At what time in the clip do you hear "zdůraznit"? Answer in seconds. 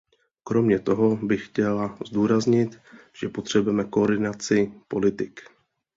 2.07-2.81